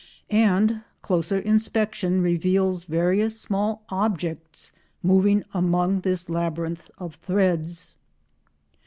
[0.31, 4.71] And closer inspection reveals various small objects
[5.03, 7.93] moving among this labyrinth of threads.